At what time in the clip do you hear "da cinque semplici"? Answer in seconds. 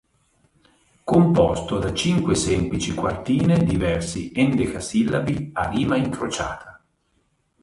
1.77-2.95